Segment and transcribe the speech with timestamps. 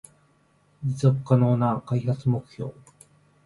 [0.83, 2.73] 持続可能な開発目標